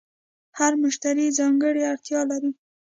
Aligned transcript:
هر 0.57 0.73
مشتری 0.83 1.27
ځانګړې 1.39 1.83
اړتیا 1.91 2.21
لري. 2.31 2.51